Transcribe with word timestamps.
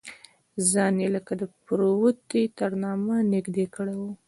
ځان 0.71 0.95
یې 1.03 1.09
لکه 1.15 1.33
د 1.41 1.43
پروتې 1.65 2.43
تر 2.57 2.71
نامه 2.83 3.15
نږدې 3.33 3.65
کړی 3.75 3.95
و. 3.99 4.03